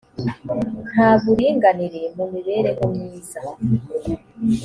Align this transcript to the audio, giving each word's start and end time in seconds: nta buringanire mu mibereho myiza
nta 0.93 1.09
buringanire 1.21 2.01
mu 2.17 2.25
mibereho 2.33 2.83
myiza 2.93 3.39